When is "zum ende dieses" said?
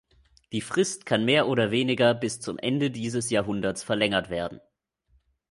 2.39-3.29